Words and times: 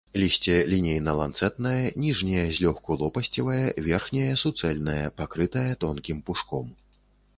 Лісце 0.21 0.53
лінейна-ланцэтнае, 0.69 1.85
ніжняе 2.05 2.47
злёгку 2.59 2.97
лопасцевае, 3.03 3.61
верхняе 3.91 4.33
суцэльнае, 4.45 4.99
пакрытае 5.23 5.67
тонкім 5.85 6.17
пушком. 6.31 6.65